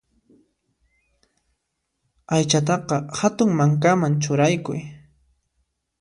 Aychataqa 2.37 2.97
hatun 3.19 3.49
mankaman 3.61 4.13
churaykuy. 4.23 4.79